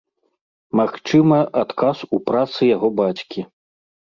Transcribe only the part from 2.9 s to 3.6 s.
бацькі.